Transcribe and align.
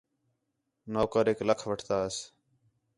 نوکریک 0.93 1.39
لَکھ 1.47 1.63
وٹھتاس 1.69 2.15